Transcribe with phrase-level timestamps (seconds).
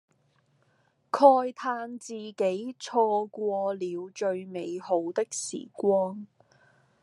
[1.11, 6.25] 慨嘆自己錯過了最美好的時光